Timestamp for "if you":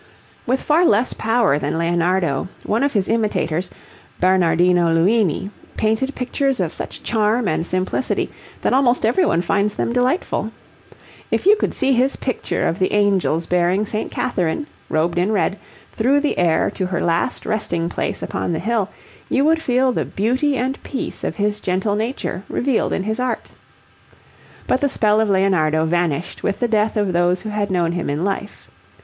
11.29-11.55